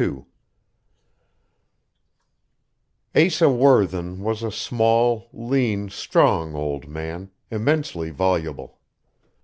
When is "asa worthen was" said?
3.14-4.42